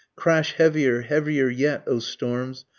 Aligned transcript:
Crash 0.15 0.53
heavier, 0.53 1.01
heavier 1.01 1.47
yet 1.47 1.83
O 1.85 1.99
storms! 1.99 2.65